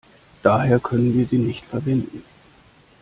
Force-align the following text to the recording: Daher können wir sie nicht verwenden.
Daher 0.41 0.79
können 0.79 1.13
wir 1.13 1.27
sie 1.27 1.37
nicht 1.37 1.63
verwenden. 1.63 2.23